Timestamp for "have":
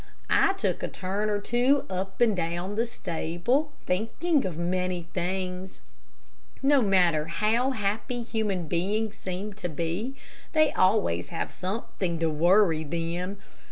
11.27-11.51